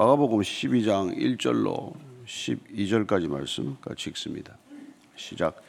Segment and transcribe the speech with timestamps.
[0.00, 1.92] 마가복음 12장 1절로
[2.24, 4.56] 12절까지 말씀 같이 읽습니다.
[5.14, 5.60] 시작.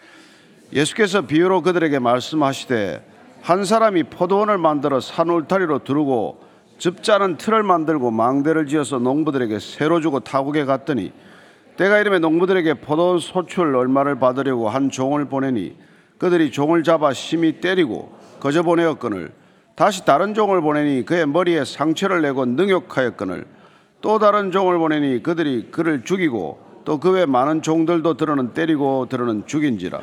[0.72, 3.06] 예수께서 비유로 그들에게 말씀하시되
[3.42, 6.46] 한 사람이 포도원을 만들어 산 울타리로 두르고
[6.78, 11.12] 즙자는 틀을 만들고 망대를 지어서 농부들에게 새로 주고 타국에 갔더니
[11.76, 15.76] 때가 이름에 농부들에게 포도원 소출 얼마를 받으려고 한 종을 보내니
[16.20, 19.34] 그들이 종을 잡아 심히 때리고 거저 보내었거늘
[19.76, 23.60] 다시 다른 종을 보내니 그의 머리에 상처를 내고 능욕하였거늘
[24.02, 29.46] 또 다른 종을 보내니 그들이 그를 죽이고 또 그 외 많은 종들도 들어는 때리고 들어는
[29.46, 30.02] 죽인지라.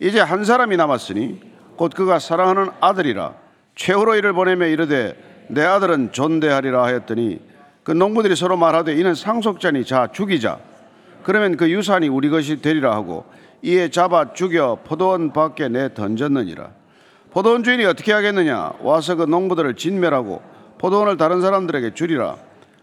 [0.00, 1.40] 이제 한 사람이 남았으니
[1.76, 3.34] 곧 그가 사랑하는 아들이라
[3.74, 7.40] 최후로 이를 보내며 이르되 내 아들은 존대하리라 하였더니
[7.82, 10.58] 그 농부들이 서로 말하되 이는 상속자니 자 죽이자.
[11.22, 13.24] 그러면 그 유산이 우리 것이 되리라 하고
[13.62, 16.70] 이에 잡아 죽여 포도원 밖에 내 던졌느니라.
[17.30, 18.72] 포도원 주인이 어떻게 하겠느냐?
[18.80, 20.42] 와서 그 농부들을 진멸하고
[20.78, 22.36] 포도원을 다른 사람들에게 주리라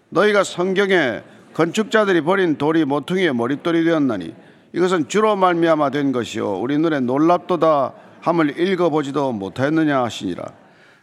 [0.10, 1.24] 너희가 성경에
[1.54, 4.34] 건축자들이 버린 돌이 모퉁이의 머릿돌이 되었나니
[4.74, 10.44] 이것은 주로 말미암아 된 것이요 우리 눈에 놀랍도다 함을 읽어보지도 못하였느냐 하시니라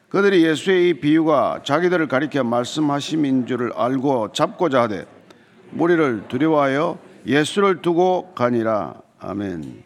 [0.08, 5.06] 그들이 예수의 이 비유가 자기들을 가리켜 말씀하심인 줄을 알고 잡고자 하되
[5.70, 9.84] 무리를 두려워하여 예수를 두고 가니라 아멘.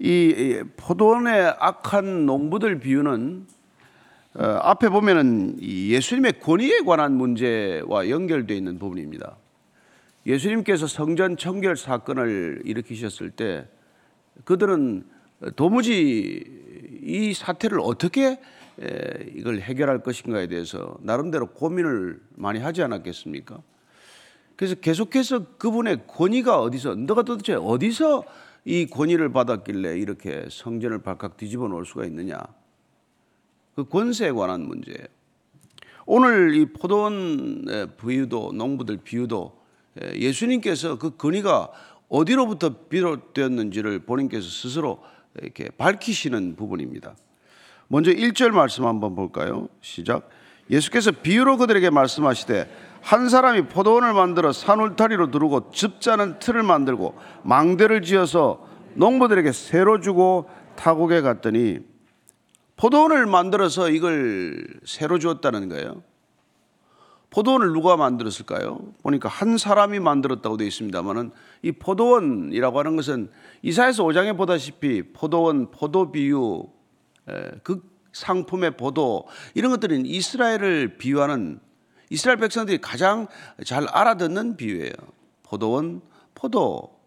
[0.00, 3.46] 이 포도원의 악한 농부들 비유는
[4.34, 9.36] 어, 앞에 보면은 예수님의 권위에 관한 문제와 연결되어 있는 부분입니다.
[10.26, 13.66] 예수님께서 성전 청결 사건을 일으키셨을 때
[14.44, 15.04] 그들은
[15.56, 16.44] 도무지
[17.02, 18.38] 이 사태를 어떻게
[19.34, 23.60] 이걸 해결할 것인가에 대해서 나름대로 고민을 많이 하지 않았겠습니까?
[24.56, 28.24] 그래서 계속해서 그분의 권위가 어디서, 너가 도대체 어디서
[28.64, 32.38] 이 권위를 받았길래 이렇게 성전을 발칵 뒤집어 놓을 수가 있느냐?
[33.74, 35.06] 그 권세에 관한 문제예요.
[36.04, 37.64] 오늘 이 포도원
[37.98, 39.56] 비유도 농부들 비유도
[40.14, 41.70] 예수님께서 그 근위가
[42.08, 45.02] 어디로부터 비롯되었는지를 본인께서 스스로
[45.40, 47.16] 이렇게 밝히시는 부분입니다.
[47.88, 49.68] 먼저 1절 말씀 한번 볼까요?
[49.80, 50.28] 시작.
[50.70, 52.70] 예수께서 비유로 그들에게 말씀하시되
[53.02, 61.20] 한 사람이 포도원을 만들어 산울타리로 두르고 즙자는 틀을 만들고 망대를 지어서 농부들에게 새로 주고 타국에
[61.20, 61.80] 갔더니
[62.82, 66.02] 포도원을 만들어서 이걸 새로 주었다는 거예요.
[67.30, 68.80] 포도원을 누가 만들었을까요?
[69.04, 71.30] 보니까 한 사람이 만들었다고 되어 있습니다만은
[71.62, 73.30] 이 포도원이라고 하는 것은
[73.62, 76.64] 이사에서 5장에 보다시피 포도원, 포도 비유,
[77.62, 81.60] 그 상품의 포도 이런 것들은 이스라엘을 비유하는
[82.10, 83.28] 이스라엘 백성들이 가장
[83.64, 84.92] 잘 알아듣는 비유예요.
[85.44, 86.02] 포도원,
[86.34, 86.98] 포도.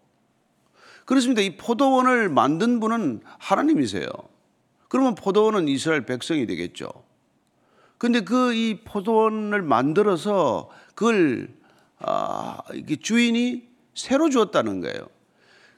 [1.04, 1.42] 그렇습니다.
[1.42, 4.08] 이 포도원을 만든 분은 하나님이세요.
[4.88, 6.88] 그러면 포도원은 이스라엘 백성이 되겠죠.
[7.98, 11.48] 근데 그 이 포도원을 만들어서 그걸
[11.98, 15.08] 아, 이게 주인이 새로 주었다는 거예요.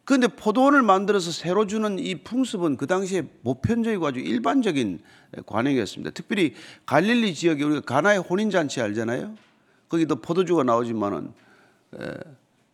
[0.05, 5.01] 그런데 포도원을 만들어서 새로 주는 이 풍습은 그 당시에 보편적이고 아주 일반적인
[5.45, 6.11] 관행이었습니다.
[6.13, 6.55] 특별히
[6.87, 9.37] 갈릴리 지역에 우리가 가나의 혼인 잔치 알잖아요.
[9.89, 11.33] 거기도 포도주가 나오지만은
[12.01, 12.15] 에,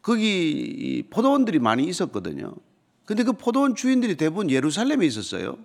[0.00, 2.54] 거기 포도원들이 많이 있었거든요.
[3.04, 5.58] 근데 그 포도원 주인들이 대부분 예루살렘에 있었어요.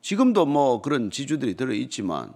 [0.00, 2.32] 지금도 뭐 그런 지주들이 들어 있지만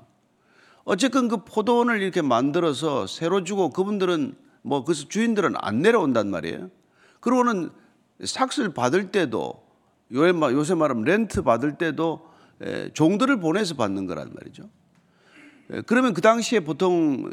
[0.84, 6.70] 어쨌건 그 포도원을 이렇게 만들어서 새로 주고 그분들은 뭐 그래서 주인들은 안 내려온단 말이에요.
[7.20, 7.70] 그러고는
[8.22, 9.62] 삭스를 받을 때도
[10.12, 12.28] 요새 말하면 렌트 받을 때도
[12.94, 14.68] 종들을 보내서 받는 거란 말이죠.
[15.86, 17.30] 그러면 그 당시에 보통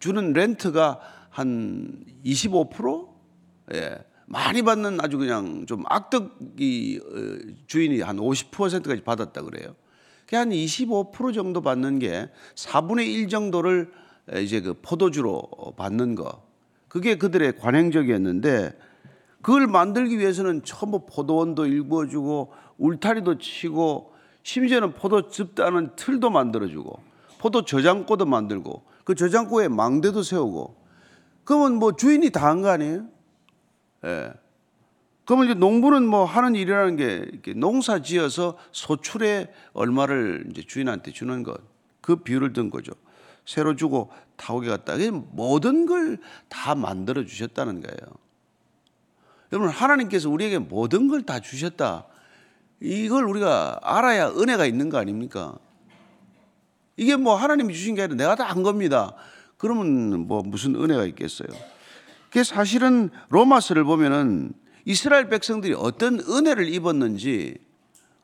[0.00, 0.98] 주는 렌트가
[1.30, 3.08] 한 25%?
[3.74, 3.98] 예.
[4.26, 9.74] 많이 받는 아주 그냥 좀 악덕이 어, 주인이 한 50%까지 받았다 그래요.
[10.28, 13.92] 한25% 정도 받는 게 4분의 1 정도를
[14.42, 15.42] 이제 그 포도주로
[15.76, 16.42] 받는 거.
[16.88, 18.76] 그게 그들의 관행적이었는데
[19.42, 24.12] 그걸 만들기 위해서는 전부 포도원도 일구어주고 울타리도 치고
[24.42, 26.98] 심지어는 포도 즙다는 틀도 만들어주고
[27.38, 30.76] 포도 저장고도 만들고 그 저장고에 망대도 세우고
[31.44, 33.06] 그러면 뭐 주인이 다 한 거 아니에요?
[34.04, 34.32] 예.
[35.24, 41.58] 그러면 이제 농부는 뭐 하는 일이라는 게 농사 지어서 소출에 얼마를 이제 주인한테 주는 것.
[42.02, 42.92] 그 비율을 든 거죠.
[43.46, 44.94] 새로 주고 타오게 갔다.
[45.32, 46.18] 모든 걸
[46.48, 47.98] 다 만들어 주셨다는 거예요.
[49.52, 52.06] 여러분, 하나님께서 우리에게 모든 걸 다 주셨다.
[52.80, 55.56] 이걸 우리가 알아야 은혜가 있는 거 아닙니까?
[56.96, 59.14] 이게 뭐 하나님이 주신 게 아니라 내가 다 한 겁니다.
[59.56, 61.48] 그러면 뭐 무슨 은혜가 있겠어요?
[62.34, 64.54] 그게 사실은 로마서를 보면은
[64.84, 67.54] 이스라엘 백성들이 어떤 은혜를 입었는지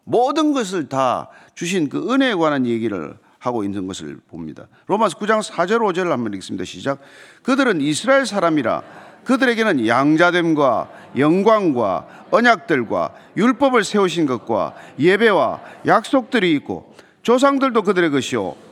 [0.03, 4.67] 모든 것을 다 주신 그 은혜에 관한 얘기를 하고 있는 것을 봅니다.
[4.89, 6.65] 로마서 9장 4절 5절을 한번 읽습니다.
[6.65, 6.99] 시작.
[7.45, 8.83] 그들은 이스라엘 사람이라
[9.23, 18.70] 그들에게는 양자됨과 영광과 언약들과 율법을 세우신 것과 예배와 약속들이 있고 조상들도 그들의 것이요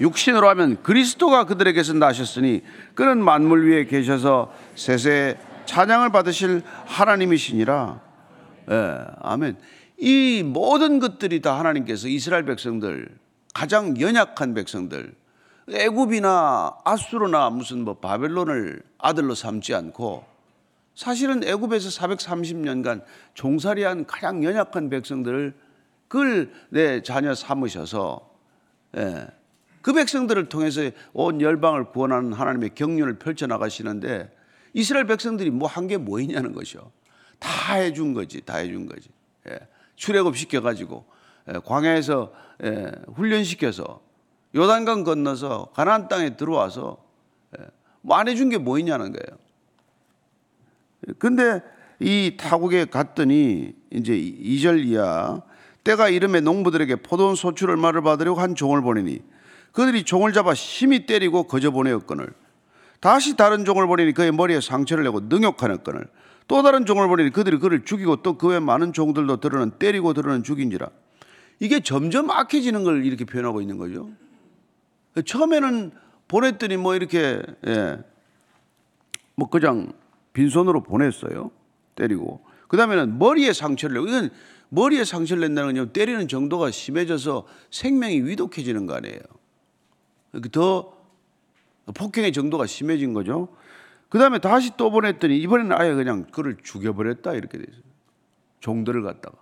[0.00, 2.62] 육신으로 하면 그리스도가 그들에게서 나셨으니
[2.94, 8.00] 그는 만물 위에 계셔서 세세 찬양을 받으실 하나님이시니라.
[8.70, 9.56] 예, 아멘.
[9.98, 13.08] 이 모든 것들이 다 하나님께서 이스라엘 백성들
[13.54, 15.14] 가장 연약한 백성들
[15.70, 20.24] 애굽이나 아수르나 무슨 뭐 바벨론을 아들로 삼지 않고
[20.94, 23.02] 사실은 애굽에서 430년간
[23.34, 25.54] 종살이한 가장 연약한 백성들을
[26.08, 28.28] 그걸 내 자녀 삼으셔서
[28.96, 29.28] 예,
[29.82, 30.82] 그 백성들을 통해서
[31.12, 34.30] 온 열방을 구원하는 하나님의 경륜을 펼쳐 나가시는데
[34.74, 36.90] 이스라엘 백성들이 뭐 한 게 뭐 있냐는 거죠.
[37.38, 39.08] 다 해준 거지, 다 해준 거지.
[39.48, 39.58] 예,
[39.96, 41.04] 출애굽 시켜가지고
[41.48, 42.32] 예, 광야에서
[42.64, 44.02] 예, 훈련시켜서
[44.54, 46.98] 요단강 건너서 가나안 땅에 들어와서
[47.58, 47.64] 예,
[48.02, 49.38] 뭐안 해준 게 뭐 있냐는 거예요.
[51.18, 51.62] 근데
[51.98, 55.42] 이 타국에 갔더니 이제 2절 이하
[55.84, 59.20] 때가 이름에 농부들에게 포도원 소출 얼마를 받으려고 한 종을 보내니
[59.72, 62.28] 그들이 종을 잡아 심히 때리고 거저 보내었거늘
[63.00, 66.06] 다시 다른 종을 보내니 그의 머리에 상처를 내고 능욕하였거늘
[66.48, 70.42] 또 다른 종을 보내니 그들이 그를 죽이고 또 그 외 많은 종들도 들어는 때리고 들어는
[70.42, 70.88] 죽인지라
[71.60, 74.10] 이게 점점 악해지는 걸 이렇게 표현하고 있는 거죠.
[75.24, 75.92] 처음에는
[76.28, 77.98] 보냈더니 뭐 이렇게 예,
[79.34, 79.92] 뭐 그냥
[80.32, 81.50] 빈손으로 보냈어요.
[81.96, 84.30] 때리고 그 다음에는 머리에 상처를 내고 이건
[84.70, 89.18] 머리에 상처를 낸다는 건 때리는 정도가 심해져서 생명이 위독해지는 거 아니에요.
[90.52, 90.96] 더
[91.94, 93.48] 폭행의 정도가 심해진 거죠.
[94.08, 97.82] 그 다음에 다시 또 보냈더니 이번에는 아예 그냥 그를 죽여버렸다 이렇게 돼 있어요.
[98.60, 99.36] 종들을 갖다가.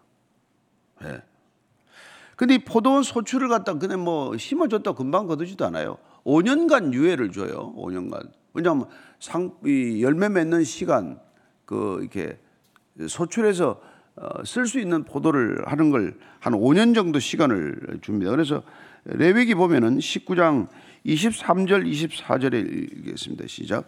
[1.04, 1.22] 예.
[2.36, 5.98] 근데 이 포도원 소출을 갖다 그냥 뭐 심어줬다 금방 거두지도 않아요.
[6.24, 7.74] 5년간 유예를 줘요.
[7.76, 8.30] 5년간.
[8.54, 8.88] 왜냐하면
[9.18, 11.18] 상, 이 열매 맺는 시간,
[11.64, 12.38] 그, 이렇게
[13.08, 13.80] 소출해서
[14.16, 18.30] 어, 쓸수 있는 포도를 하는 걸 한 5년 정도 시간을 줍니다.
[18.30, 18.62] 그래서
[19.08, 20.68] 레위기 보면은 19장
[21.06, 23.44] 23절 24절에 읽겠습니다.
[23.46, 23.84] 시작.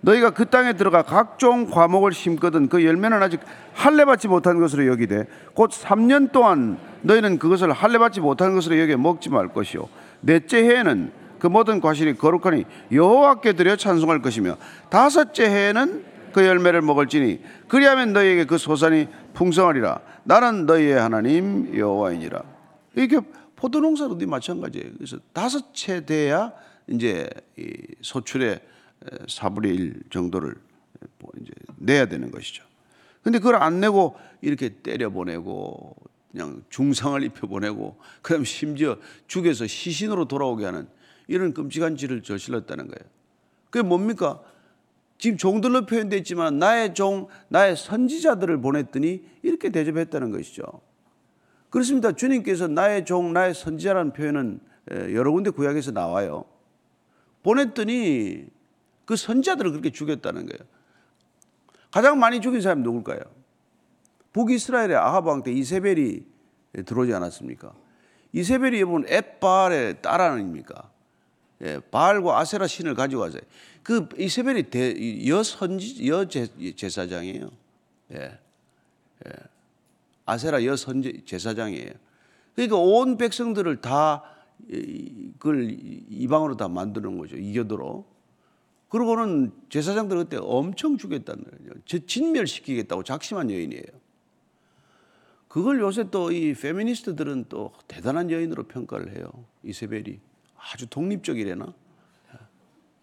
[0.00, 3.40] 너희가 그 땅에 들어가 각종 과목을 심거든 그 열매는 아직
[3.72, 8.96] 할례 받지 못한 것으로 여기되 곧 3년 동안 너희는 그것을 할례 받지 못한 것으로 여겨
[8.96, 9.88] 먹지 말 것이요
[10.20, 14.56] 넷째 해에는 그 모든 과실이 거룩하니 여호와께 드려 찬송할 것이며
[14.90, 22.42] 다섯째 해에는 그 열매를 먹을지니 그리하면 너희에게 그 소산이 풍성하리라 나는 너희의 하나님 여호와이니라
[22.96, 23.20] 이게
[23.62, 24.90] 포도 농사도 마찬가지예요.
[24.96, 26.52] 그래서 다섯 채 돼야
[26.88, 28.60] 이제 이 소출의
[29.28, 30.56] 4분의 1 정도를
[31.40, 32.64] 이제 내야 되는 것이죠.
[33.22, 35.94] 근데 그걸 안 내고 이렇게 때려 보내고
[36.32, 38.98] 그냥 중상을 입혀 보내고 그다음 심지어
[39.28, 40.88] 죽여서 시신으로 돌아오게 하는
[41.28, 43.08] 이런 끔찍한 짓을 저질렀다는 거예요.
[43.70, 44.42] 그게 뭡니까?
[45.18, 50.64] 지금 종들로 표현됐지만 나의 종, 나의 선지자들을 보냈더니 이렇게 대접했다는 것이죠.
[51.72, 52.12] 그렇습니다.
[52.12, 54.60] 주님께서 나의 종, 나의 선지자라는 표현은
[55.14, 56.44] 여러 군데 구약에서 나와요.
[57.42, 58.44] 보냈더니
[59.06, 60.68] 그 선지자들을 그렇게 죽였다는 거예요.
[61.90, 63.20] 가장 많이 죽인 사람이 누굴까요?
[64.34, 66.20] 북이스라엘의 아합 왕 때 이세벨이
[66.84, 67.72] 들어오지 않았습니까?
[68.34, 70.90] 이세벨이 여러분 엣바알의 딸 아닙니까?
[71.62, 73.38] 예, 바알과 아세라 신을 가지고 와서
[73.82, 77.50] 그 이세벨이 대, 여선지 여제사장이에요.
[78.12, 78.38] 예.
[79.26, 79.51] 예.
[80.32, 81.90] 아세라 여선제 제사장이에요.
[82.54, 84.24] 그러니까 온 백성들을 다
[85.38, 85.76] 그걸
[86.08, 87.36] 이방으로 다 만드는 거죠.
[87.36, 88.06] 이교도로.
[88.88, 91.72] 그러고는 제사장들 그때 엄청 죽였다는 거예요.
[92.06, 94.02] 진멸시키겠다고 작심한 여인이에요.
[95.48, 99.26] 그걸 요새 또 이 페미니스트들은 또 대단한 여인으로 평가를 해요.
[99.64, 100.18] 이세벨이
[100.56, 101.74] 아주 독립적이래나.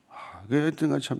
[0.09, 1.19] 아, 그 하여튼 참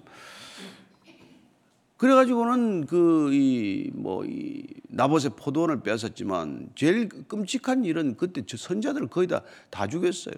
[2.00, 10.36] 그래가지고는 그이뭐이 나봇의 포도원을 뺏었지만 제일 끔찍한 일은 그때 선자들을 거의 다 다 죽였어요.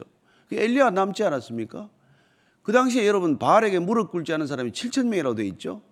[0.50, 1.88] 그 엘리야 남지 않았습니까?
[2.64, 5.84] 그 당시에 여러분 바알에게 무릎 꿇지 않은 사람이 7천 명이라고 돼 있죠.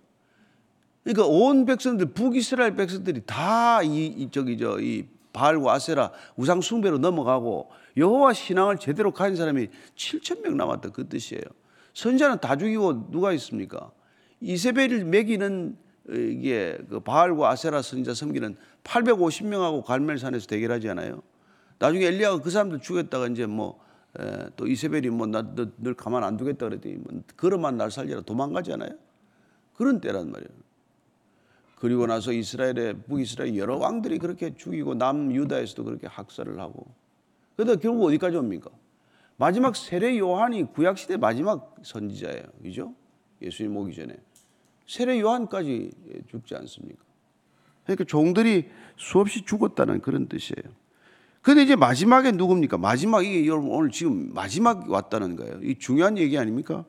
[1.04, 8.78] 그러니까 온 백성들 북이스라엘 백성들이 다이 저기 저이 바알과 아세라 우상 숭배로 넘어가고 여호와 신앙을
[8.78, 11.44] 제대로 가진 사람이 7천 명 남았다 그 뜻이에요.
[11.94, 13.92] 선자는 다 죽이고 누가 있습니까?
[14.40, 15.76] 이세벨을 매기는
[16.08, 21.22] 어, 이게 그 바알과 아세라 선지자 섬기는 850명하고 갈멜산에서 대결하지 않아요?
[21.78, 23.78] 나중에 엘리야가 그 사람들 죽였다가 이제 뭐
[24.56, 25.42] 또 이세벨이 뭐 나
[25.78, 28.90] 늘 가만 안 두겠다 그랬더니 뭐 그러만 날 살리라 도망가지 않아요?
[29.74, 30.50] 그런 때란 말이에요.
[31.76, 36.86] 그리고 나서 이스라엘의 북이스라엘 여러 왕들이 그렇게 죽이고 남 유다에서도 그렇게 학살을 하고
[37.56, 38.70] 그러다 결국 어디까지 옵니까?
[39.36, 42.42] 마지막 세례 요한이 구약 시대 마지막 선지자예요.
[42.62, 42.94] 그죠?
[43.40, 44.16] 예수님 오기 전에
[44.90, 45.92] 세례 요한까지
[46.32, 46.98] 죽지 않습니까?
[47.84, 50.74] 그러니까 종들이 수없이 죽었다는 그런 뜻이에요.
[51.42, 52.76] 근데 이제 마지막에 누굽니까?
[52.76, 55.60] 마지막 이게 여러분 오늘 지금 마지막 왔다는 거예요.
[55.62, 56.84] 이 중요한 얘기 아닙니까?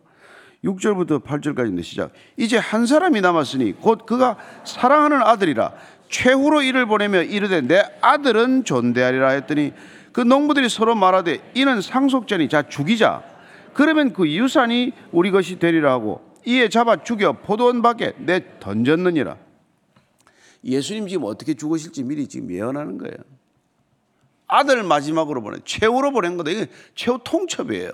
[0.63, 2.11] 6절부터 8절까지인데 시작.
[2.37, 5.73] 이제 한 사람이 남았으니 곧 그가 사랑하는 아들이라
[6.09, 9.73] 최후로 이를 보내며 이르되 내 아들은 존대하리라 했더니
[10.11, 13.23] 그 농부들이 서로 말하되 이는 상속자니 자 죽이자.
[13.73, 19.37] 그러면 그 유산이 우리 것이 되리라 하고 이에 잡아 죽여 포도원 밖에 내 던졌느니라.
[20.63, 23.15] 예수님 지금 어떻게 죽으실지 미리 지금 예언하는 거예요.
[24.47, 26.51] 아들 마지막으로 보내 최후로 보낸 거다.
[26.51, 27.91] 이게 최후 통첩이에요.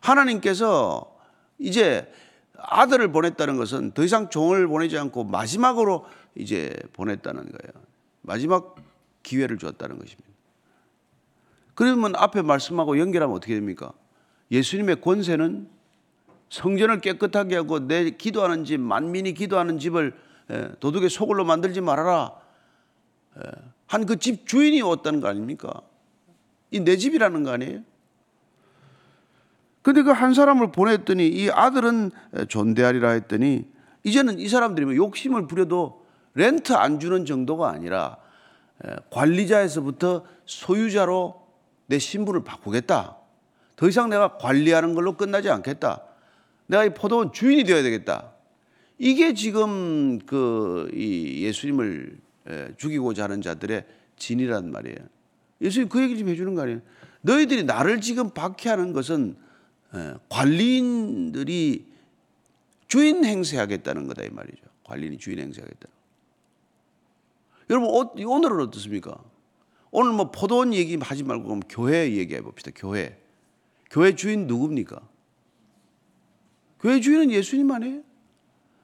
[0.00, 1.16] 하나님께서
[1.58, 2.10] 이제
[2.56, 7.84] 아들을 보냈다는 것은 더 이상 종을 보내지 않고 마지막으로 이제 보냈다는 거예요.
[8.22, 8.76] 마지막
[9.22, 10.28] 기회를 주었다는 것입니다.
[11.74, 13.92] 그러면 앞에 말씀하고 연결하면 어떻게 됩니까?
[14.50, 15.70] 예수님의 권세는
[16.50, 20.14] 성전을 깨끗하게 하고 내 기도하는 집, 만민이 기도하는 집을
[20.50, 22.32] 예, 도둑의 소굴로 만들지 말아라.
[23.38, 23.50] 예,
[23.86, 25.72] 한그 집 주인이 왔다는 거 아닙니까?
[26.72, 27.80] 이 내 집이라는 거 아니에요?
[29.82, 32.10] 근데 그 한 사람을 보냈더니 이 아들은
[32.48, 33.64] 존대하리라 했더니
[34.04, 36.04] 이제는 이 사람들이 뭐 욕심을 부려도
[36.34, 38.18] 렌트 안 주는 정도가 아니라
[39.10, 41.40] 관리자에서부터 소유자로
[41.86, 43.16] 내 신분을 바꾸겠다.
[43.76, 46.02] 더 이상 내가 관리하는 걸로 끝나지 않겠다.
[46.70, 48.32] 내가 이 포도원 주인이 되어야 되겠다.
[48.96, 52.18] 이게 지금 그 이 예수님을
[52.76, 53.84] 죽이고자 하는 자들의
[54.16, 54.98] 진이란 말이에요.
[55.60, 56.80] 예수님 그 얘기를 좀 해주는 거 아니에요?
[57.22, 59.36] 너희들이 나를 지금 박해하는 것은
[59.94, 61.86] 예, 관리인들이
[62.86, 64.62] 주인 행세하겠다는 거다 이 말이죠.
[64.84, 65.88] 관리인이 주인 행세하겠다.
[67.70, 69.18] 여러분 어, 오늘은 어떻습니까?
[69.90, 72.70] 오늘 뭐 포도원 얘기 하지 말고 그럼 교회 얘기해 봅시다.
[72.74, 73.18] 교회.
[73.90, 75.00] 교회 주인 누굽니까?
[76.80, 78.02] 교회 주인은 예수님 아니에요?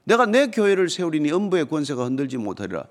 [0.03, 2.85] 내가 내 교회를 세우리니 음부의 권세가 흔들지 못하리라.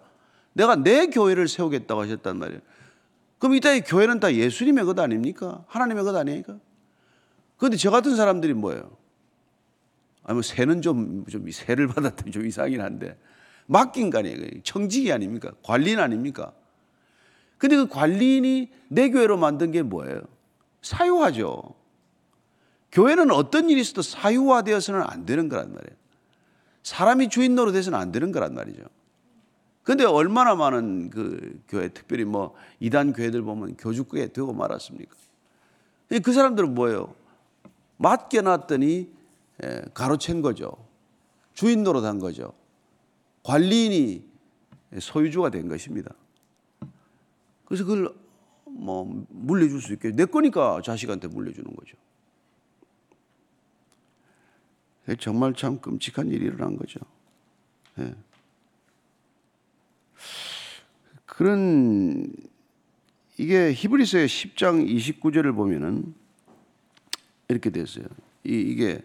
[0.53, 2.61] 내가 내 교회를 세우겠다고 하셨단 말이에요.
[3.39, 5.65] 그럼 이따 교회는 다 예수님의 것 아닙니까?
[5.69, 6.59] 하나님의 것 아닙니까?
[7.57, 8.91] 그런데 저 같은 사람들이 뭐예요?
[10.25, 13.17] 아니, 뭐, 세는 좀, 좀, 세를 받았더니 좀 이상하긴 한데,
[13.67, 14.37] 맡긴 거 아니에요.
[14.65, 15.53] 청직이 아닙니까?
[15.63, 16.53] 관리인 아닙니까?
[17.59, 20.23] 근데 그 관리인이 내 교회로 만든 게 뭐예요?
[20.83, 21.75] 사유화죠.
[22.97, 25.97] 교회는 어떤 일이 있어도 사유화되어서는 안 되는 거란 말이에요.
[26.83, 28.85] 사람이 주인 노릇해서는 안 되는 거란 말이죠.
[29.83, 35.15] 근데 얼마나 많은 그 교회, 특별히 뭐 이단 교회들 보면 교주교회 되고 말았습니까?
[36.25, 37.15] 그 사람들은 뭐예요?
[37.99, 39.13] 맡겨놨더니
[39.93, 40.73] 가로챈 거죠.
[41.53, 42.55] 주인 노릇한 거죠.
[43.43, 44.25] 관리인이
[45.01, 46.15] 소유주가 된 것입니다.
[47.67, 48.15] 그래서 그걸
[48.65, 51.95] 뭐 물려줄 수 있게 내 거니까 자식한테 물려주는 거죠.
[55.15, 56.99] 정말 참 끔찍한 일이 일어난 거죠.
[57.95, 58.13] 네.
[61.25, 62.33] 그런
[63.39, 66.15] 이게 히브리서의 10장 29절을 보면은
[67.49, 68.07] 이렇게 됐어요.
[68.45, 69.03] 이, 게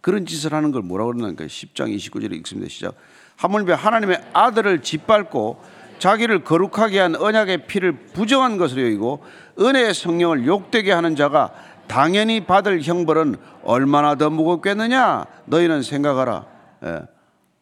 [0.00, 2.68] 그런 짓을 하는 걸 뭐라고 그러나니까 10장 29절에 읽습니다.
[2.68, 2.96] 시작.
[3.36, 5.62] 하물며 하나님의 아들을 짓밟고
[5.98, 9.22] 자기를 거룩하게 한 언약의 피를 부정한 것으로 여기고
[9.58, 11.52] 은혜의 성령을 욕되게 하는 자가
[11.90, 15.26] 당연히 받을 형벌은 얼마나 더 무겁겠느냐?
[15.46, 16.46] 너희는 생각하라.
[16.84, 17.02] 예.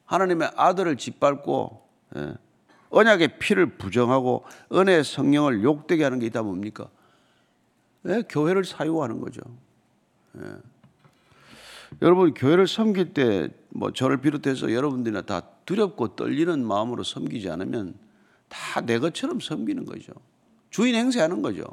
[0.04, 1.82] 하나님의 아들을 짓밟고
[2.16, 2.34] 예.
[2.90, 6.88] 언약의 피를 부정하고 은혜의 성령을 욕되게 하는 게 있다 뭡니까?
[8.06, 8.22] 예?
[8.28, 9.40] 교회를 사유하는 거죠.
[10.36, 10.42] 예.
[12.02, 17.94] 여러분 교회를 섬길 때 뭐 저를 비롯해서 여러분들이나 다 두렵고 떨리는 마음으로 섬기지 않으면
[18.48, 20.12] 다 내 것처럼 섬기는 거죠.
[20.70, 21.64] 주인 행세하는 거죠.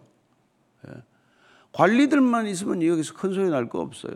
[1.75, 1.77] 예.
[1.77, 4.13] 관리들만 있으면 여기서 큰 소리 날 거 없어요.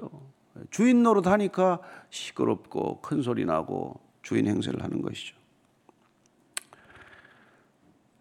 [0.72, 5.36] 주인 노릇 하니까 시끄럽고 큰 소리 나고 주인 행세를 하는 것이죠.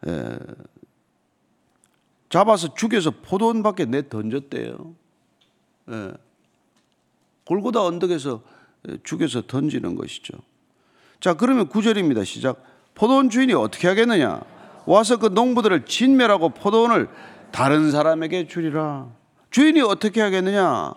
[0.06, 0.38] 에,
[2.28, 4.94] 잡아서 죽여서 포도원 밖에 내 던졌대요.
[5.90, 6.12] 에,
[7.44, 8.42] 골고다 언덕에서
[9.02, 10.34] 죽여서 던지는 것이죠.
[11.20, 12.24] 자, 그러면 구절입니다.
[12.24, 12.62] 시작.
[12.94, 14.40] 포도원 주인이 어떻게 하겠느냐?
[14.86, 17.08] 와서 그 농부들을 진멸하고 포도원을
[17.50, 19.17] 다른 사람에게 주리라.
[19.50, 20.94] 주인이 어떻게 하겠느냐?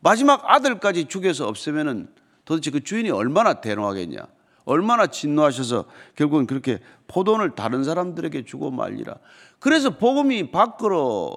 [0.00, 2.08] 마지막 아들까지 죽여서 없애면은
[2.44, 4.26] 도대체 그 주인이 얼마나 대노하겠냐?
[4.66, 5.84] 얼마나 진노하셔서
[6.16, 9.16] 결국은 그렇게 포도원을 다른 사람들에게 주고 말리라.
[9.58, 11.36] 그래서 복음이 밖으로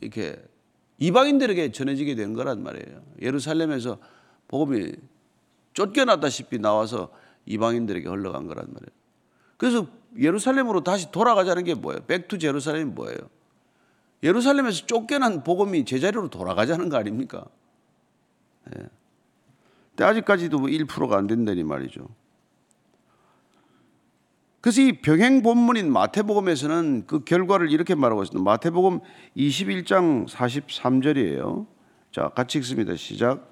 [0.00, 0.36] 이렇게
[0.98, 3.02] 이방인들에게 전해지게 된 거란 말이에요.
[3.20, 3.98] 예루살렘에서
[4.48, 4.92] 복음이
[5.74, 7.10] 쫓겨났다시피 나와서
[7.46, 8.90] 이방인들에게 흘러간 거란 말이에요.
[9.56, 9.86] 그래서
[10.18, 12.00] 예루살렘으로 다시 돌아가자는 게 뭐예요?
[12.06, 13.18] 백투 제루살렘이 뭐예요?
[14.22, 17.44] 예루살렘에서 쫓겨난 복음이 제자리로 돌아가자는 거 아닙니까?
[18.76, 18.82] 예.
[19.90, 22.06] 근데 아직까지도 1%가 뭐안 된다니 말이죠.
[24.60, 28.42] 그래서 이 병행 본문인 마태복음에서는 그 결과를 이렇게 말하고 있습니다.
[28.42, 29.00] 마태복음
[29.36, 31.66] 21장 43절이에요.
[32.10, 32.96] 자, 같이 읽습니다.
[32.96, 33.48] 시작.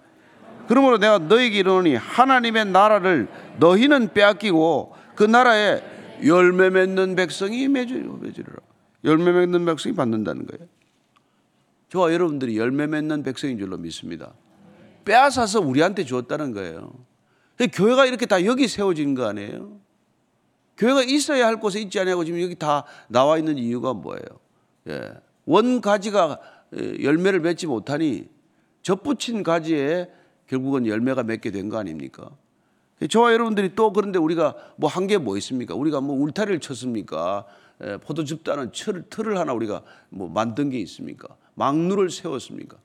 [0.67, 3.29] 그러므로 내가 너에게 이르노니 하나님의 나라를
[3.59, 5.83] 너희는 빼앗기고 그 나라에
[6.25, 8.57] 열매 맺는 백성이 맺으리라.
[9.05, 10.67] 열매 맺는 백성이 받는다는 거예요.
[11.91, 14.33] 저와 여러분들이 열매 맺는 백성인 줄로 믿습니다.
[15.05, 16.93] 빼앗아서 우리한테 주었다는 거예요.
[17.73, 19.79] 교회가 이렇게 다 여기 세워진 거 아니에요?
[20.77, 24.25] 교회가 있어야 할 곳에 있지 않냐고 지금 여기 다 나와 있는 이유가 뭐예요?
[24.89, 25.13] 예.
[25.47, 26.41] 원 가지가
[27.03, 28.29] 열매를 맺지 못하니
[28.83, 30.11] 접붙인 가지에
[30.49, 32.31] 결국은 열매가 맺게 된 거 아닙니까?
[33.09, 35.75] 저와 여러분들이 또 그런데 우리가 뭐 한 게 뭐 있습니까?
[35.75, 37.45] 우리가 뭐 울타리를 쳤습니까?
[38.45, 41.37] 따는 틀, 틀을 하나 우리가 뭐 만든 게 있습니까?
[41.55, 42.77] 망루를 세웠습니까?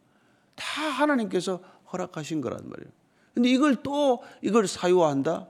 [0.55, 2.91] 다 하나님께서 허락하신 거란 말이에요.
[3.34, 5.48] 근데 이걸 또 이걸 사유화한다?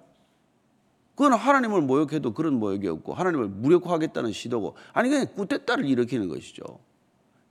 [1.15, 6.63] 그건 하나님을 모욕해도 그런 모욕이 없고 하나님을 무력화하겠다는 시도고 아니 그냥 꾸떼따를 일으키는 것이죠.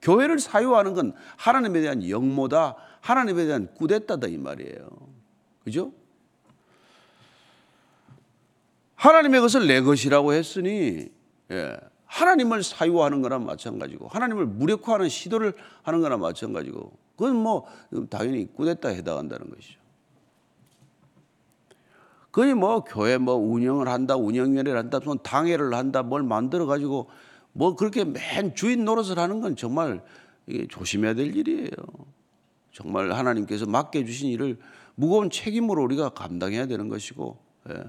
[0.01, 4.89] 교회를 사유하는 건 하나님에 대한 영모다, 하나님에 대한 꾸댔다다 이 말이에요.
[5.65, 5.93] 그죠?
[8.95, 11.09] 하나님의 것을 내 것이라고 했으니
[11.51, 11.77] 예,
[12.07, 17.67] 하나님을 사유하는 거나 마찬가지고 하나님을 무력화하는 시도를 하는 거나 마찬가지고 그건 뭐
[18.11, 19.79] 당연히 꾸댔다 해당한다는 것이죠.
[22.31, 27.09] 그니 뭐 교회 뭐 운영을 한다, 운영위원회를 한다, 무슨 당회를 한다, 뭘 만들어 가지고
[27.53, 30.03] 뭐 그렇게 맨 주인 노릇을 하는 건 정말
[30.69, 31.71] 조심해야 될 일이에요.
[32.73, 34.59] 정말 하나님께서 맡겨주신 일을
[34.95, 37.39] 무거운 책임으로 우리가 감당해야 되는 것이고,
[37.71, 37.85] 예.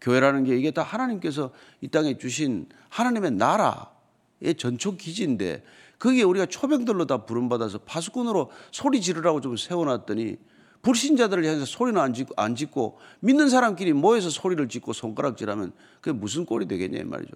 [0.00, 1.50] 교회라는 게 이게 다 하나님께서
[1.80, 5.64] 이 땅에 주신 하나님의 나라의 전초 기지인데,
[5.98, 10.36] 거기에 우리가 초병들로 다 부름받아서 파수꾼으로 소리 지르라고 좀 세워놨더니,
[10.82, 16.46] 불신자들을 향해서 소리는 안 짓고, 안 짓고 믿는 사람끼리 모여서 소리를 짓고 손가락질하면 그게 무슨
[16.46, 17.32] 꼴이 되겠냐 이 말이죠.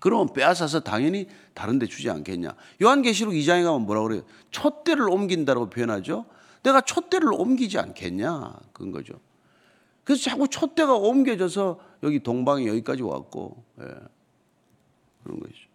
[0.00, 2.54] 그러면 빼앗아서 당연히 다른 데 주지 않겠냐.
[2.82, 4.22] 요한계시록 2장에 가면 뭐라고 그래요?
[4.50, 6.26] 촛대를 옮긴다고 표현하죠.
[6.62, 8.54] 내가 촛대를 옮기지 않겠냐.
[8.72, 9.14] 그런 거죠.
[10.08, 13.84] 그래서 자꾸 촛대가 옮겨져서 여기 동방이 여기까지 왔고, 예.
[15.22, 15.68] 그런 것이죠.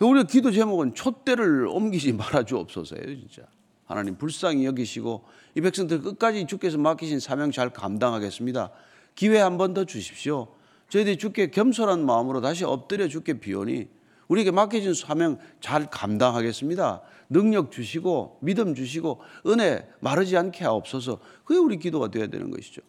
[0.00, 3.44] 우리가 기도 제목은 촛대를 옮기지 말아 주옵소서예요, 진짜.
[3.86, 5.24] 하나님 불쌍히 여기시고
[5.54, 8.70] 이 백성들 끝까지 주께서 맡기신 사명 잘 감당하겠습니다.
[9.14, 10.48] 기회 한 번 더 주십시오.
[10.90, 13.88] 저희들이 주께 겸손한 마음으로 다시 엎드려 주께 비오니
[14.28, 17.02] 우리에게 맡겨진 사명 잘 감당하겠습니다.
[17.30, 21.18] 능력 주시고 믿음 주시고 은혜 마르지 않게 하옵소서.
[21.44, 22.82] 그게 우리 기도가 되어야 되는 것이죠.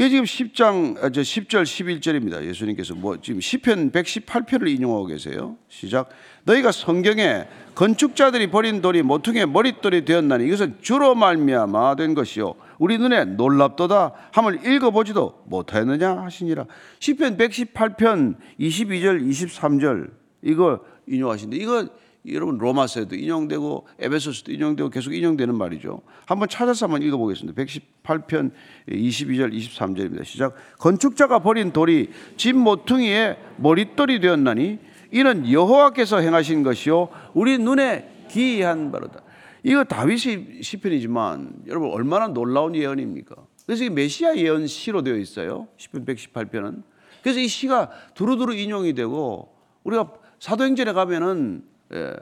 [0.00, 2.42] 이게 지금 10장 아, 저 10절 11절입니다.
[2.46, 5.58] 예수님께서 뭐 지금 시편 118편을 인용하고 계세요.
[5.68, 6.08] 시작.
[6.44, 13.26] 너희가 성경에 건축자들이 버린 돌이 모퉁이의 머릿돌이 되었나니 이것은 주로 말미암아 된 것이요 우리 눈에
[13.26, 16.64] 놀랍도다 함을 읽어보지도 못하였느냐 하시니라.
[16.98, 21.86] 시편 118편 22절 23절 이거 인용하신데 이거
[22.28, 26.02] 여러분 로마서에도 인용되고 에베소서도 인용되고 계속 인용되는 말이죠.
[26.26, 27.62] 한번 찾아서 한번 읽어보겠습니다.
[27.62, 28.50] 118편
[28.88, 30.24] 22절 23절입니다.
[30.24, 30.54] 시작.
[30.78, 34.78] 건축자가 버린 돌이 집 모퉁이에 머릿돌이 되었나니
[35.12, 39.22] 이는 여호와께서 행하신 것이요 우리 눈에 기이한 바로다.
[39.62, 43.34] 이거 다윗이 시편이지만 여러분 얼마나 놀라운 예언입니까?
[43.66, 45.68] 그래서 이 메시아 예언 시로 되어 있어요.
[45.76, 46.82] 시편 118편은.
[47.22, 49.54] 그래서 이 시가 두루두루 인용이 되고
[49.84, 52.14] 우리가 사도행전에 가면은 예,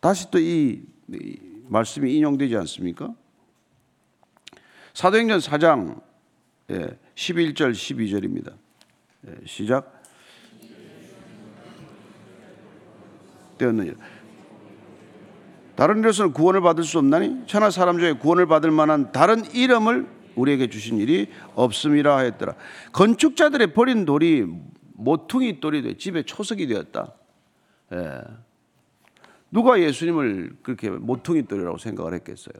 [0.00, 0.82] 다시 또이
[1.68, 3.14] 말씀이 인용되지 않습니까?
[4.94, 6.02] 사도행전 4장
[6.70, 8.54] 예, 11절 12절입니다.
[9.26, 10.00] 예, 시작.
[13.58, 13.96] 되었느니라.
[15.76, 20.68] 다른 이로서는 구원을 받을 수 없나니 천하 사람 중에 구원을 받을 만한 다른 이름을 우리에게
[20.68, 22.54] 주신 일이 없음이라 하였더라.
[22.92, 24.46] 건축자들의 버린 돌이
[24.94, 27.14] 모퉁이 돌이 돼 집에 초석이 되었다.
[27.92, 28.20] 예.
[29.50, 32.54] 누가 예수님을 그렇게 모퉁이 돌이라고 생각을 했겠어요?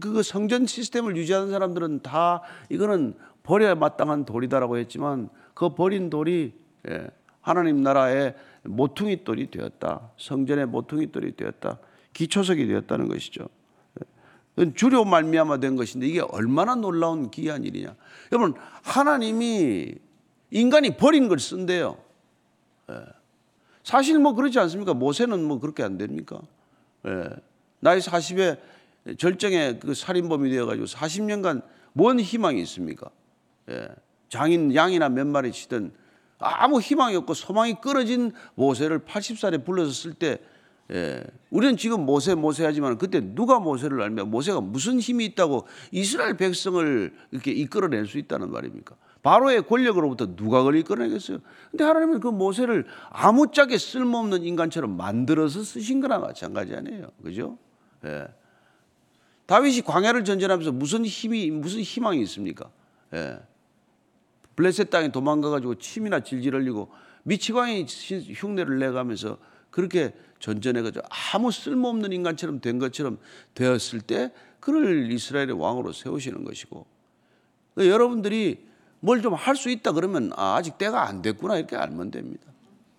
[0.00, 6.52] 그 성전 시스템을 유지하는 사람들은 다 이거는 버려야 마땅한 돌이다라고 했지만 그 버린 돌이
[6.88, 7.08] 예,
[7.40, 10.10] 하나님 나라의 모퉁이 돌이 되었다.
[10.18, 11.78] 성전의 모퉁이 돌이 되었다.
[12.12, 13.48] 기초석이 되었다는 것이죠.
[14.58, 14.72] 예.
[14.74, 17.94] 주려 말미암아 된 것인데 이게 얼마나 놀라운 기이한 일이냐.
[18.32, 19.94] 여러분 하나님이
[20.50, 21.98] 인간이 버린 걸 쓴대요.
[23.86, 23.90] 예.
[23.90, 24.94] 사실 뭐 그렇지 않습니까?
[24.94, 26.40] 모세는 뭐 그렇게 안 됩니까?
[27.06, 27.28] 예.
[27.80, 28.58] 나이 40에
[29.18, 33.10] 절정의 그 살인범이 되어가지고 40년간 뭔 희망이 있습니까?
[33.70, 33.88] 예.
[34.28, 35.92] 장인 양이나 몇 마리 치든
[36.38, 40.38] 아무 희망이 없고 소망이 끊어진 모세를 80살에 불러서 쓸때
[40.92, 46.36] 예, 우리는 지금 모세 모세 하지만 그때 누가 모세를 알며 모세가 무슨 힘이 있다고 이스라엘
[46.36, 48.94] 백성을 이렇게 이끌어낼 수 있다는 말입니까?
[49.26, 51.38] 바로의 권력으로부터 누가 그걸 이끌어내겠어요?
[51.72, 57.08] 근데 하나님은 그 모세를 아무짝에 쓸모없는 인간처럼 만들어서 쓰신 거나 마찬가지 아니에요.
[57.24, 57.58] 그죠?
[58.04, 58.28] 예.
[59.46, 62.70] 다윗이 광야를 전전하면서 무슨 힘이 무슨 희망이 있습니까?
[63.14, 63.40] 예.
[64.54, 66.92] 블레셋 땅에 도망가 가지고 침이나 질질 흘리고
[67.24, 67.84] 미치광이
[68.32, 69.38] 흉내를 내가면서
[69.72, 73.18] 그렇게 전전해 가지고 아무 쓸모없는 인간처럼 된 것처럼
[73.54, 76.86] 되었을 때 그를 이스라엘의 왕으로 세우시는 것이고
[77.74, 82.10] 그러니까 여러분들이 뭘 좀 할 수 있다 그러면 아, 아직 때가 안 됐구나 이렇게 알면
[82.10, 82.44] 됩니다.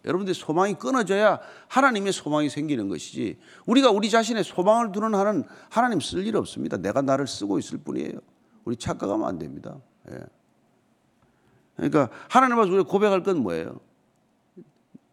[0.06, 6.26] 여러분들 소망이 끊어져야 하나님의 소망이 생기는 것이지 우리가 우리 자신의 소망을 두는 한은 하나님 쓸
[6.26, 6.78] 일 없습니다.
[6.78, 8.14] 내가 나를 쓰고 있을 뿐이에요.
[8.64, 9.76] 우리 착각하면 안 됩니다.
[10.12, 10.18] 예.
[11.76, 13.80] 그러니까 하나님 앞에서 우리가 고백할 건 뭐예요?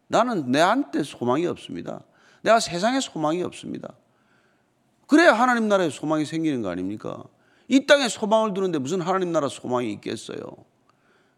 [0.07, 2.01] 나는 내한테 소망이 없습니다.
[2.41, 3.93] 내가 세상에 소망이 없습니다.
[5.07, 7.23] 그래야 하나님 나라에 소망이 생기는 거 아닙니까?
[7.67, 10.39] 이 땅에 소망을 두는데 무슨 하나님 나라 소망이 있겠어요?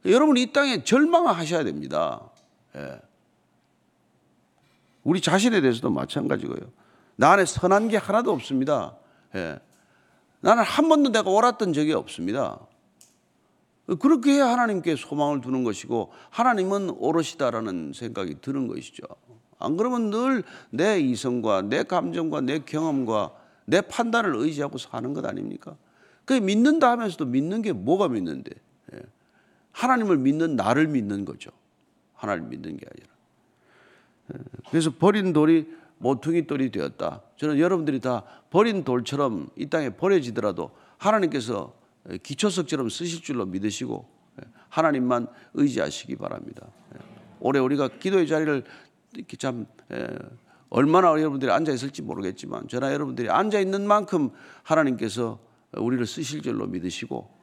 [0.06, 2.30] 여러분 이 땅에 절망하셔야 됩니다.
[2.76, 3.00] 예.
[5.04, 6.60] 우리 자신에 대해서도 마찬가지고요.
[7.16, 8.96] 나 안에 선한 게 하나도 없습니다.
[9.36, 9.60] 예.
[10.42, 12.60] 나는 한 번도 내가 옳았던 적이 없습니다.
[14.00, 19.04] 그렇게 해야 하나님께 소망을 두는 것이고 하나님은 오롯이다라는 생각이 드는 것이죠.
[19.60, 23.32] 안 그러면 늘 내 이성과 내 감정과 내 경험과
[23.66, 25.76] 내 판단을 의지하고 사는 것 아닙니까?
[26.26, 28.52] 그 믿는다 하면서도 믿는 게 뭐가 믿는데?
[29.78, 29.82] 예.
[29.82, 31.52] 하나님을 믿는 나를 믿는 거죠.
[32.14, 34.48] 하나님 믿는 게 아니라.
[34.70, 37.22] 그래서 버린 돌이 모퉁이 돌이 되었다.
[37.38, 41.74] 저는 여러분들이 다 버린 돌처럼 이 땅에 버려지더라도 하나님께서
[42.24, 44.08] 기초석처럼 쓰실 줄로 믿으시고
[44.70, 46.68] 하나님만 의지하시기 바랍니다.
[47.40, 48.64] 올해 우리가 기도의 자리를
[49.14, 49.66] 이렇게 참
[50.70, 54.32] 얼마나 여러분들이 앉아 있을지 모르겠지만 저나 여러분들이 앉아 있는 만큼
[54.64, 55.40] 하나님께서
[55.74, 57.37] 우리를 쓰실 줄로 믿으시고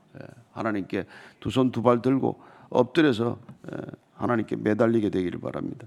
[0.52, 1.04] 하나님께
[1.40, 3.38] 두 손 두 발 들고 엎드려서
[4.16, 5.86] 하나님께 매달리게 되기를 바랍니다.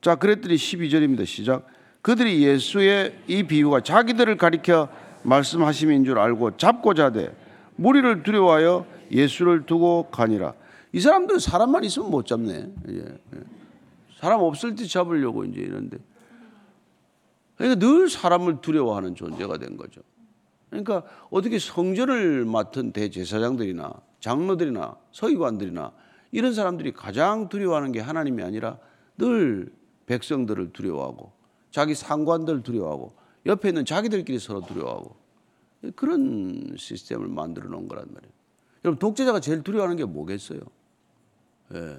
[0.00, 1.26] 자, 그랬더니 12절입니다.
[1.26, 1.66] 시작.
[2.02, 4.88] 그들이 예수의 이 비유가 자기들을 가리켜
[5.22, 7.34] 말씀하심인 줄 알고 잡고자 돼
[7.76, 10.54] 무리를 두려워하여 예수를 두고 가니라.
[10.92, 12.68] 이 사람들은 사람만 있으면 못 잡네.
[12.90, 13.40] 예, 예.
[14.18, 15.98] 사람 없을 때 잡으려고 이제 이런데.
[17.56, 20.02] 그러니까 늘 사람을 두려워하는 존재가 된 거죠.
[20.74, 25.92] 그러니까 어떻게 성전을 맡은 대제사장들이나 장로들이나 서기관들이나
[26.32, 28.78] 이런 사람들이 가장 두려워하는 게 하나님이 아니라
[29.16, 29.72] 늘
[30.06, 31.32] 백성들을 두려워하고
[31.70, 33.14] 자기 상관들 두려워하고
[33.46, 35.14] 옆에 있는 자기들끼리 서로 두려워하고
[35.94, 38.32] 그런 시스템을 만들어 놓은 거란 말이에요.
[38.84, 40.58] 여러분 독재자가 제일 두려워하는 게 뭐겠어요?
[41.74, 41.98] 예.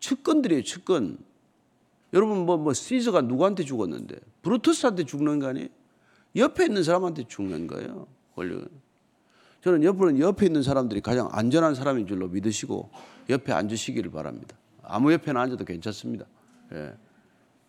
[0.00, 1.16] 측근들이에요, 측근.
[2.12, 5.68] 여러분 뭐, 뭐 시저가 누구한테 죽었는데 브루투스한테 죽는 거 아니에요?
[6.36, 8.06] 옆에 있는 사람한테 죽는 거예요.
[8.34, 8.68] 권력은.
[9.62, 12.90] 저는 옆으로는 옆에 있는 사람들이 가장 안전한 사람인 줄로 믿으시고
[13.30, 14.56] 옆에 앉으시기를 바랍니다.
[14.82, 16.26] 아무 옆에나 앉아도 괜찮습니다.
[16.72, 16.94] 예.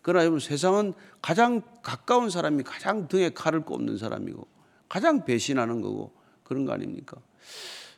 [0.02, 4.46] 그러나 여러분 세상은 가장 가까운 사람이 가장 등에 칼을 꼽는 사람이고
[4.88, 6.12] 가장 배신하는 거고
[6.44, 7.16] 그런 거 아닙니까?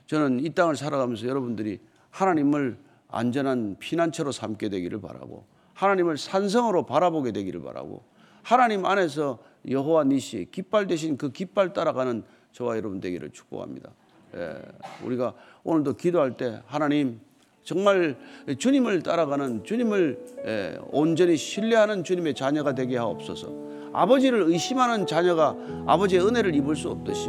[0.07, 1.79] 저는 이 땅을 살아가면서 여러분들이
[2.11, 2.79] 하나님을
[3.09, 8.03] 안전한 피난처로 삼게 되기를 바라고 하나님을 산성으로 바라보게 되기를 바라고
[8.51, 13.91] 하나님 안에서 여호와 니시 깃발 대신 그 깃발 따라가는 저와 여러분 되기를 축복합니다.
[14.35, 14.57] 예,
[15.05, 17.21] 우리가 오늘도 기도할 때 하나님
[17.63, 18.17] 정말
[18.59, 23.71] 주님을 따라가는 주님을 예, 온전히 신뢰하는 주님의 자녀가 되게 하옵소서.
[23.93, 25.55] 아버지를 의심하는 자녀가
[25.87, 27.29] 아버지의 은혜를 입을 수 없듯이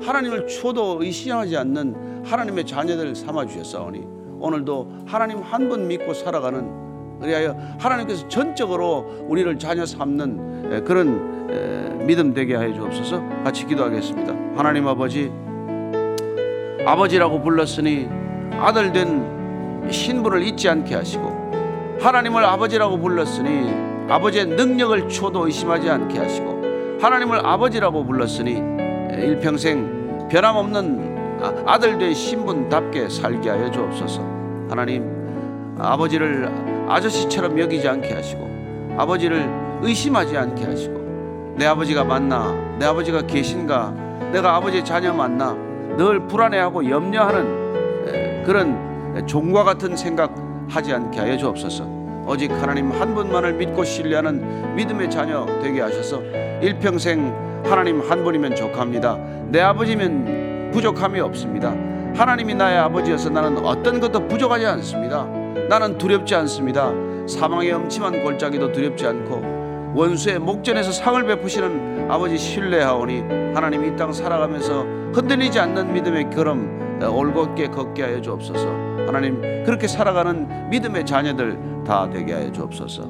[0.00, 3.98] 하나님을 추워도 의심하지 않는 하나님의 자녀들 삼아 주셨사오니
[4.40, 6.82] 오늘도 하나님 한 분 믿고 살아가는
[7.22, 13.22] 그리하여 하나님께서 전적으로 우리를 자녀 삼는 예, 그런 예, 믿음 되게 하여 주옵소서.
[13.44, 14.34] 같이 기도하겠습니다.
[14.56, 15.32] 하나님 아버지
[16.84, 18.08] 아버지라고 불렀으니
[18.58, 23.72] 아들 된 신분을 잊지 않게 하시고 하나님을 아버지라고 불렀으니
[24.08, 28.52] 아버지의 능력을 초도 의심하지 않게 하시고 하나님을 아버지라고 불렀으니
[29.12, 31.12] 일평생 변함없는
[31.66, 34.20] 아들 된 신분답게 살게 하여 주옵소서.
[34.68, 39.48] 하나님 아버지를 아저씨처럼 여기지 않게 하시고 아버지를
[39.82, 45.54] 의심하지 않게 하시고 내 아버지가 맞나 내 아버지가 계신가 내가 아버지의 자녀 맞나
[45.96, 51.84] 늘 불안해하고 염려하는 그런 종과 같은 생각하지 않게 하여 주옵소서.
[52.26, 56.22] 오직 하나님 한 분만을 믿고 신뢰하는 믿음의 자녀 되게 하셔서
[56.62, 59.18] 일평생 하나님 한 분이면 족합니다.
[59.48, 61.74] 내 아버지면 부족함이 없습니다.
[62.14, 65.26] 하나님이 나의 아버지여서 나는 어떤 것도 부족하지 않습니다.
[65.68, 66.92] 나는 두렵지 않습니다.
[67.26, 73.20] 사망의 엄침한 골짜기도 두렵지 않고 원수의 목전에서 상을 베푸시는 아버지 신뢰하오니
[73.54, 74.82] 하나님 이 땅 살아가면서
[75.14, 78.66] 흔들리지 않는 믿음의 걸음 어, 올곧게 걷게 하여 주옵소서.
[79.06, 83.02] 하나님 그렇게 살아가는 믿음의 자녀들 다 되게 하여 주옵소서.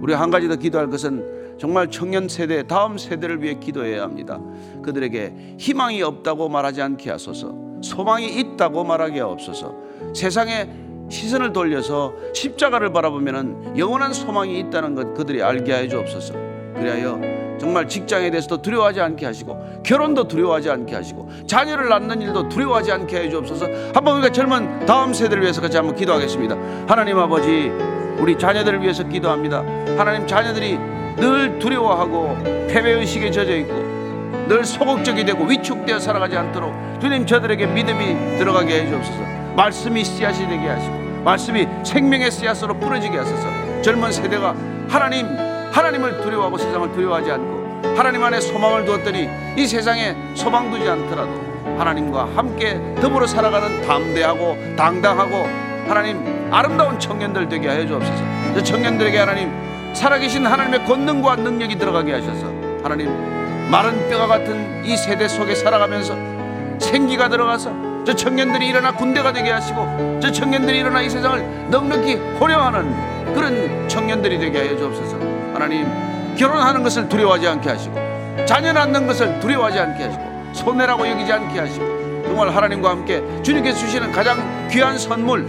[0.00, 4.40] 우리 한 가지 더 기도할 것은 정말 청년 세대 다음 세대를 위해 기도해야 합니다.
[4.82, 7.54] 그들에게 희망이 없다고 말하지 않게 하소서.
[7.82, 9.74] 소망이 있다고 말하게 하옵소서.
[10.14, 10.68] 세상에
[11.08, 16.34] 시선을 돌려서 십자가를 바라보면은 영원한 소망이 있다는 것 그들이 알게 하여 주옵소서.
[16.74, 17.20] 그리하여
[17.58, 23.16] 정말 직장에 대해서도 두려워하지 않게 하시고 결혼도 두려워하지 않게 하시고 자녀를 낳는 일도 두려워하지 않게
[23.16, 23.66] 해 주옵소서.
[23.94, 26.56] 한번 우리가 젊은 다음 세대를 위해서 같이 한번 기도하겠습니다.
[26.86, 27.70] 하나님 아버지
[28.18, 29.60] 우리 자녀들을 위해서 기도합니다.
[29.96, 30.78] 하나님 자녀들이
[31.16, 32.36] 늘 두려워하고
[32.68, 33.74] 패배 의식에 젖어 있고
[34.48, 39.18] 늘 소극적이 되고 위축되어 살아가지 않도록 주님 저들에게 믿음이 들어가게 해 주옵소서.
[39.56, 40.95] 말씀이 씨앗이 되게 하시고
[41.26, 43.82] 말씀이 생명의 씨앗으로 뿌려지게 하소서.
[43.82, 44.54] 젊은 세대가
[44.88, 45.26] 하나님
[45.72, 51.32] 하나님을 두려워하고 세상을 두려워하지 않고 하나님 안에 소망을 두었더니 이 세상에 소망 두지 않더라도
[51.78, 55.48] 하나님과 함께 더불어 살아가는 담대하고 당당하고
[55.88, 58.22] 하나님 아름다운 청년들 되게 하여 주옵소서.
[58.54, 59.50] 저 청년들에게 하나님
[59.94, 62.46] 살아계신 하나님의 권능과 능력이 들어가게 하셔서
[62.84, 63.10] 하나님
[63.68, 66.16] 마른 뼈가 같은 이 세대 속에 살아가면서
[66.78, 73.34] 생기가 들어가서 저 청년들이 일어나 군대가 되게 하시고 저 청년들이 일어나 이 세상을 넉넉히 호령하는
[73.34, 75.16] 그런 청년들이 되게 하여 주옵소서.
[75.52, 75.88] 하나님
[76.36, 77.96] 결혼하는 것을 두려워하지 않게 하시고
[78.46, 84.12] 자녀 낳는 것을 두려워하지 않게 하시고 손해라고 여기지 않게 하시고 정말 하나님과 함께 주님께서 주시는
[84.12, 85.44] 가장 귀한 선물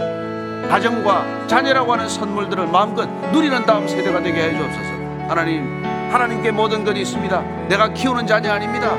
[0.68, 5.28] 가정과 자녀라고 하는 선물들을 마음껏 누리는 다음 세대가 되게 해 주옵소서.
[5.28, 7.40] 하나님, 하나님께 모든 것이 있습니다.
[7.68, 8.96] 내가 키우는 자녀 아닙니다.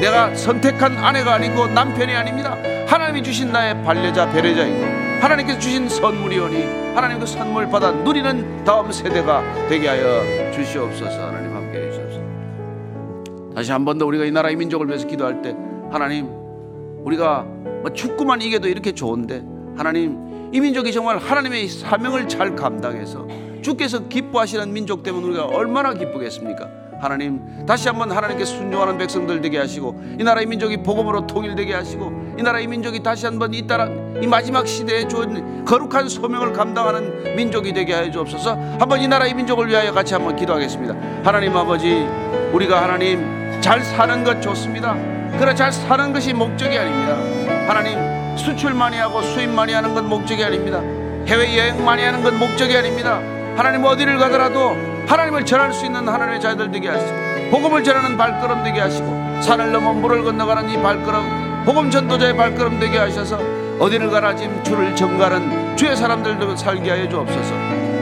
[0.00, 2.56] 내가 선택한 아내가 아니고 남편이 아닙니다.
[2.90, 4.84] 하나님이 주신 나의 반려자, 배려자이고
[5.22, 11.28] 하나님께서 주신 선물이오니 하나님 그 선물 받아 누리는 다음 세대가 되게 하여 주시옵소서.
[11.28, 12.20] 하나님 함께 해 주시옵소서.
[13.54, 15.54] 다시 한 번 더 우리가 이 나라의 민족을 위해서 기도할 때
[15.92, 16.28] 하나님
[17.04, 17.42] 우리가
[17.82, 19.42] 뭐 축구만 이겨도 이렇게 좋은데
[19.76, 23.26] 하나님 이 민족이 정말 하나님의 사명을 잘 감당해서
[23.62, 26.68] 주께서 기뻐하시는 민족 때문에 우리가 얼마나 기쁘겠습니까?
[27.00, 32.42] 하나님 다시 한번 하나님께 순종하는 백성들 되게 하시고 이 나라의 민족이 복음으로 통일되게 하시고 이
[32.42, 33.88] 나라의 민족이 다시 한번 이 따라
[34.20, 38.52] 이 마지막 시대에 주은 거룩한 소명을 감당하는 민족이 되게 하여 주옵소서.
[38.78, 40.94] 한번 이 나라의 민족을 위하여 같이 한번 기도하겠습니다.
[41.24, 42.06] 하나님 아버지
[42.52, 44.94] 우리가 하나님 잘 사는 것 좋습니다.
[45.32, 47.16] 그러나 잘 사는 것이 목적이 아닙니다.
[47.68, 50.80] 하나님 수출 많이 하고 수입 많이 하는 건 목적이 아닙니다.
[51.26, 53.20] 해외 여행 많이 하는 건 목적이 아닙니다.
[53.56, 58.80] 하나님 어디를 가더라도 하나님을 전할 수 있는 하나님의 자녀들 되게 하시고 복음을 전하는 발걸음 되게
[58.80, 63.38] 하시고 산을 넘어 물을 건너가는 이 발걸음 복음 전도자의 발걸음 되게 하셔서
[63.78, 67.54] 어디를 가나 지금 주를 전가하는 주의 사람들도 살게 하여 주옵소서.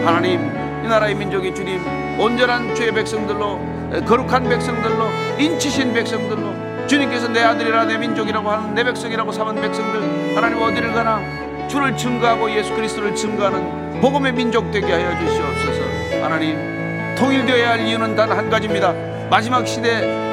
[0.05, 0.41] 하나님
[0.85, 1.81] 이 나라의 민족이 주님
[2.19, 3.61] 온전한 주의 백성들로
[4.07, 10.63] 거룩한 백성들로 인치신 백성들로 주님께서 내 아들이라 내 민족이라고 하는 내 백성이라고 삼은 백성들 하나님
[10.63, 11.21] 어디를 가나?
[11.69, 16.23] 주를 증거하고 예수 그리스도를 증거하는 복음의 민족 되게 하여 주시옵소서.
[16.23, 16.57] 하나님
[17.19, 18.95] 통일되어야 할 이유는 단 한 가지입니다.
[19.29, 20.28] 마지막 시대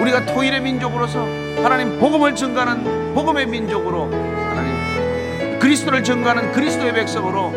[0.00, 1.20] 우리가 통일의 민족으로서
[1.62, 7.52] 하나님 복음을 증거하는 복음의 민족으로 하나님 그리스도를 증거하는 그리스도의 백성으로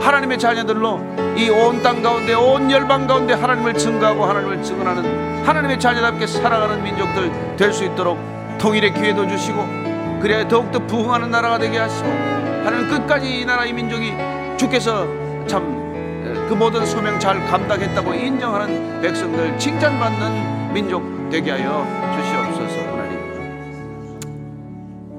[0.00, 1.00] 하나님의 자녀들로
[1.36, 7.30] 이 온 땅 가운데 온 열방 가운데 하나님을 증거하고 하나님을 증언하는 하나님의 자녀답게 살아가는 민족들
[7.56, 8.18] 될 수 있도록
[8.58, 9.58] 통일의 기회도 주시고
[10.20, 14.12] 그래야 더욱더 부흥하는 나라가 되게 하시고 하나님 끝까지 이 나라 이 민족이
[14.56, 15.06] 주께서
[15.46, 15.78] 참
[16.48, 21.84] 그 모든 소명 잘 감당했다고 인정하는 백성들 칭찬받는 민족 되게 하여
[22.16, 23.18] 주시옵소서 하나님.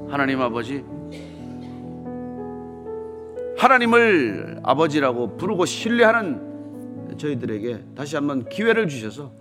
[0.09, 0.83] 하나님 아버지
[3.57, 9.31] 하나님을 아버지라고 부르고 신뢰하는 저희들에게 다시 한번 기회를 주셔서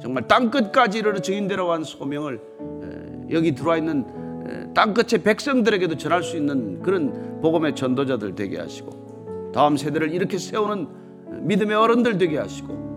[0.00, 2.40] 정말 땅 끝까지 이르러 증인되라고 한 소명을
[3.30, 9.76] 여기 들어와 있는 땅 끝의 백성들에게도 전할 수 있는 그런 복음의 전도자들 되게 하시고 다음
[9.76, 10.88] 세대를 이렇게 세우는
[11.46, 12.87] 믿음의 어른들 되게 하시고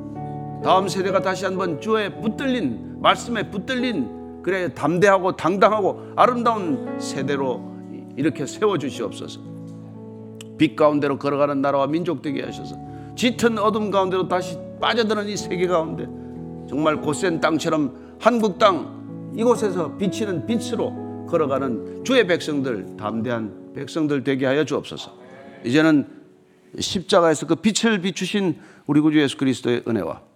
[0.64, 7.72] 다음 세대가 다시 한번 주의 붙들린 말씀에 붙들린 그래 담대하고 당당하고 아름다운 세대로
[8.16, 9.40] 이렇게 세워 주시옵소서.
[10.58, 12.76] 빛 가운데로 걸어가는 나라와 민족 되게 하셔서
[13.16, 16.08] 짙은 어둠 가운데로 다시 빠져드는 이 세계 가운데
[16.70, 24.64] 정말 곧센 땅처럼 한국 땅 이곳에서 비치는 빛으로 걸어가는 주의 백성들 담대한 백성들 되게 하여
[24.64, 25.12] 주옵소서.
[25.66, 26.08] 이제는
[26.78, 30.31] 십자가에서 그 빛을 비추신 우리 구주 예수 그리스도의 은혜와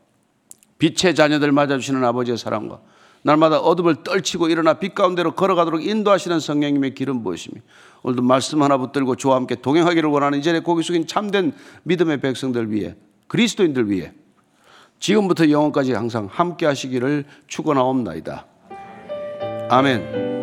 [0.79, 2.81] 빛의 자녀들 맞아주시는 아버지의 사랑과
[3.23, 7.59] 날마다 어둠을 떨치고 일어나 빛 가운데로 걸어가도록 인도하시는 성령님의 길은 무엇이며
[8.03, 12.95] 오늘도 말씀 하나 붙들고 저와 함께 동행하기를 원하는 이전에 고기 숙인 참된 믿음의 백성들 위해
[13.27, 14.13] 그리스도인들 위해
[14.99, 18.45] 지금부터 영원까지 항상 함께 하시기를 축원하옵나이다.
[19.69, 20.34] 아멘.